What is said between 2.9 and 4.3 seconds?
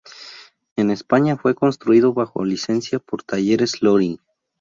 por Talleres Loring.